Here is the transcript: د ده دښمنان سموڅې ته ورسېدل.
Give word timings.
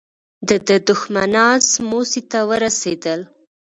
د 0.47 0.49
ده 0.67 0.77
دښمنان 0.89 1.57
سموڅې 1.71 2.21
ته 2.31 2.39
ورسېدل. 2.49 3.19